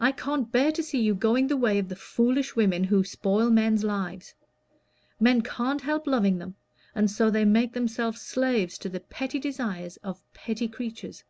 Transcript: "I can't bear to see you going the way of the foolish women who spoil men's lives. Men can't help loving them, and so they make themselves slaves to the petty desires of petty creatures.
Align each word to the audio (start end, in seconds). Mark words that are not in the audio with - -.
"I 0.00 0.10
can't 0.10 0.50
bear 0.50 0.72
to 0.72 0.82
see 0.82 1.02
you 1.02 1.14
going 1.14 1.48
the 1.48 1.56
way 1.58 1.78
of 1.78 1.90
the 1.90 1.96
foolish 1.96 2.56
women 2.56 2.82
who 2.84 3.04
spoil 3.04 3.50
men's 3.50 3.84
lives. 3.84 4.32
Men 5.20 5.42
can't 5.42 5.82
help 5.82 6.06
loving 6.06 6.38
them, 6.38 6.54
and 6.94 7.10
so 7.10 7.28
they 7.30 7.44
make 7.44 7.74
themselves 7.74 8.22
slaves 8.22 8.78
to 8.78 8.88
the 8.88 9.00
petty 9.00 9.38
desires 9.38 9.98
of 9.98 10.22
petty 10.32 10.66
creatures. 10.66 11.24